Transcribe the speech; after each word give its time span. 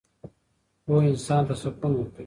پوهه 0.83 1.05
انسان 1.11 1.41
ته 1.47 1.53
سکون 1.61 1.91
ورکوي. 1.95 2.19